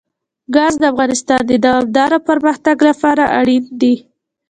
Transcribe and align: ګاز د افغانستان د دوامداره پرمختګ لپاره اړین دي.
ګاز 0.55 0.73
د 0.79 0.83
افغانستان 0.93 1.41
د 1.47 1.53
دوامداره 1.65 2.17
پرمختګ 2.29 2.77
لپاره 2.89 3.23
اړین 3.39 3.63
دي. 3.81 3.95